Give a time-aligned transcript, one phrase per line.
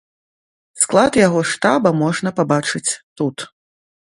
[0.81, 2.85] Склад яго штаба можна пабачыць
[3.23, 3.37] тут.